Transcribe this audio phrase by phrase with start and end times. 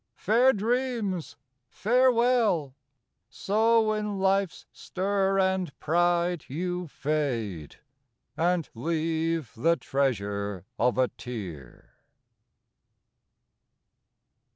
[0.15, 1.37] Fair dreams,
[1.69, 2.73] farewell!
[3.29, 7.75] So in life's stir and pride You fade,
[8.35, 11.93] and leave the treasure of a tear!